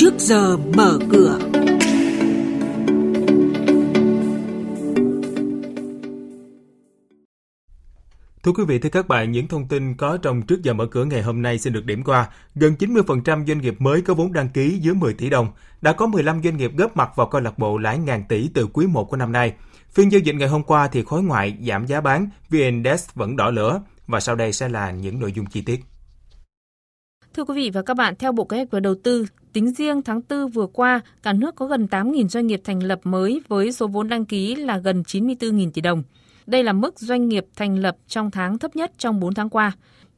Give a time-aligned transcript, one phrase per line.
[0.00, 1.38] trước giờ mở cửa.
[8.42, 11.04] Thưa quý vị, thưa các bạn, những thông tin có trong trước giờ mở cửa
[11.04, 12.28] ngày hôm nay xin được điểm qua.
[12.54, 15.48] Gần 90% doanh nghiệp mới có vốn đăng ký dưới 10 tỷ đồng.
[15.80, 18.66] Đã có 15 doanh nghiệp góp mặt vào câu lạc bộ lãi ngàn tỷ từ
[18.72, 19.54] quý 1 của năm nay.
[19.90, 23.50] Phiên giao dịch ngày hôm qua thì khối ngoại giảm giá bán, VN-Index vẫn đỏ
[23.50, 23.82] lửa.
[24.06, 25.80] Và sau đây sẽ là những nội dung chi tiết.
[27.34, 30.02] Thưa quý vị và các bạn, theo Bộ Kế hoạch và Đầu tư, tính riêng
[30.02, 33.72] tháng 4 vừa qua, cả nước có gần 8.000 doanh nghiệp thành lập mới với
[33.72, 36.02] số vốn đăng ký là gần 94.000 tỷ đồng.
[36.46, 39.72] Đây là mức doanh nghiệp thành lập trong tháng thấp nhất trong 4 tháng qua.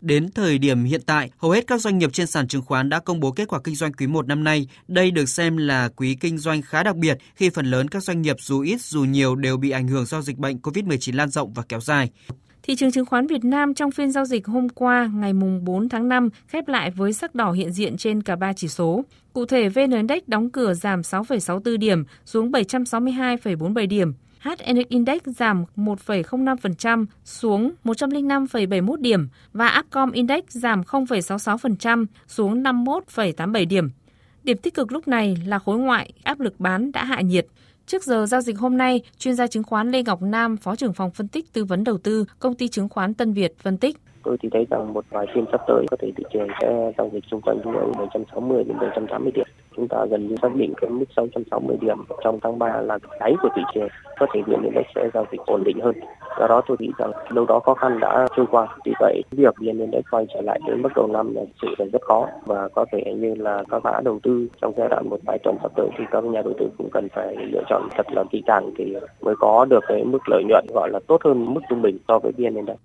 [0.00, 2.98] Đến thời điểm hiện tại, hầu hết các doanh nghiệp trên sàn chứng khoán đã
[2.98, 4.68] công bố kết quả kinh doanh quý 1 năm nay.
[4.88, 8.22] Đây được xem là quý kinh doanh khá đặc biệt khi phần lớn các doanh
[8.22, 11.52] nghiệp dù ít dù nhiều đều bị ảnh hưởng do dịch bệnh COVID-19 lan rộng
[11.52, 12.10] và kéo dài.
[12.66, 16.08] Thị trường chứng khoán Việt Nam trong phiên giao dịch hôm qua ngày 4 tháng
[16.08, 19.04] 5 khép lại với sắc đỏ hiện diện trên cả ba chỉ số.
[19.32, 24.12] Cụ thể, VN Index đóng cửa giảm 6,64 điểm xuống 762,47 điểm.
[24.40, 33.90] HNX Index giảm 1,05% xuống 105,71 điểm và Upcom Index giảm 0,66% xuống 51,87 điểm.
[34.44, 37.46] Điểm tích cực lúc này là khối ngoại áp lực bán đã hạ nhiệt.
[37.86, 40.92] Trước giờ giao dịch hôm nay, chuyên gia chứng khoán Lê Ngọc Nam, Phó trưởng
[40.92, 43.96] phòng phân tích tư vấn đầu tư, công ty chứng khoán Tân Việt phân tích.
[44.24, 47.10] Tôi thì thấy rằng một vài phiên sắp tới có thể thị trường sẽ giao
[47.12, 49.46] dịch xung quanh ngưỡng 760 đến 780 điểm.
[49.76, 53.34] Chúng ta gần như xác định cái mức 660 điểm trong tháng 3 là đáy
[53.42, 53.88] của thị trường.
[54.18, 55.94] Có thể VN Index sẽ giao dịch ổn định hơn.
[56.38, 58.68] Do đó tôi nghĩ rằng đâu đó khó khăn đã trôi qua.
[58.84, 61.86] Vì vậy, việc liên Index quay trở lại đến mức đầu năm là sự là
[61.92, 65.20] rất khó và có thể như là các mã đầu tư trong giai đoạn một
[65.26, 68.06] vài tuần sắp tới thì các nhà đầu tư cũng cần phải lựa chọn thật
[68.12, 71.54] là kỹ càng thì mới có được cái mức lợi nhuận gọi là tốt hơn
[71.54, 72.76] mức trung bình so với VN Index.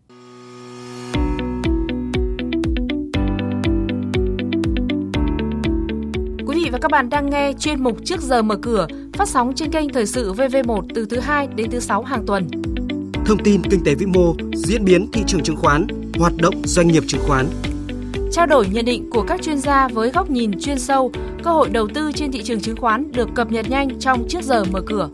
[6.72, 9.90] và các bạn đang nghe chuyên mục Trước giờ mở cửa phát sóng trên kênh
[9.90, 12.48] Thời sự VV1 từ thứ 2 đến thứ 6 hàng tuần.
[13.26, 15.88] Thông tin kinh tế vĩ mô, diễn biến thị trường chứng khoán,
[16.20, 17.48] hoạt động doanh nghiệp chứng khoán.
[18.32, 21.12] Trao đổi nhận định của các chuyên gia với góc nhìn chuyên sâu,
[21.44, 24.44] cơ hội đầu tư trên thị trường chứng khoán được cập nhật nhanh trong Trước
[24.44, 25.10] giờ mở cửa.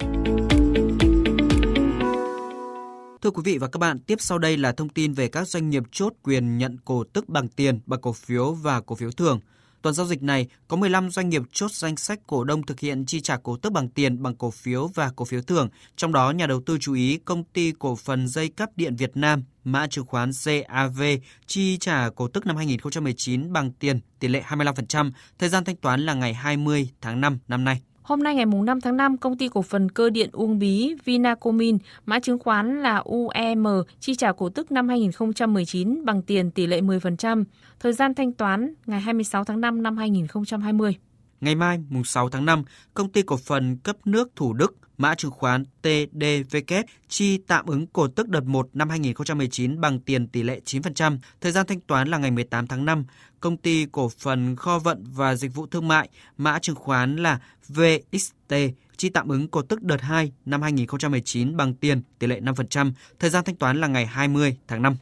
[3.22, 5.70] Thưa quý vị và các bạn, tiếp sau đây là thông tin về các doanh
[5.70, 9.40] nghiệp chốt quyền nhận cổ tức bằng tiền, bằng cổ phiếu và cổ phiếu thường–
[9.88, 13.06] Tuần giao dịch này, có 15 doanh nghiệp chốt danh sách cổ đông thực hiện
[13.06, 15.70] chi trả cổ tức bằng tiền, bằng cổ phiếu và cổ phiếu thưởng.
[15.96, 19.18] Trong đó, nhà đầu tư chú ý công ty cổ phần dây cáp điện Việt
[19.18, 21.02] Nam, mã chứng khoán CAV,
[21.46, 26.06] chi trả cổ tức năm 2019 bằng tiền tỷ lệ 25%, thời gian thanh toán
[26.06, 27.82] là ngày 20 tháng 5 năm nay.
[28.08, 31.78] Hôm nay ngày 5 tháng 5, công ty cổ phần cơ điện Uông Bí Vinacomin,
[32.06, 33.66] mã chứng khoán là UEM,
[34.00, 37.44] chi trả cổ tức năm 2019 bằng tiền tỷ lệ 10%,
[37.80, 40.96] thời gian thanh toán ngày 26 tháng 5 năm 2020.
[41.42, 45.16] Ngày mai, mùng 6 tháng 5, công ty cổ phần cấp nước Thủ Đức, mã
[45.16, 50.44] chứng khoán TDVK chi tạm ứng cổ tức đợt 1 năm 2019 bằng tiền tỷ
[50.44, 53.06] lệ 9%, thời gian thanh toán là ngày 18 tháng 5.
[53.40, 57.40] Công ty cổ phần kho vận và dịch vụ thương mại, mã chứng khoán là
[57.68, 58.54] VXT
[58.98, 63.30] chi tạm ứng cổ tức đợt 2 năm 2019 bằng tiền tỷ lệ 5%, thời
[63.30, 64.98] gian thanh toán là ngày 20 tháng 5.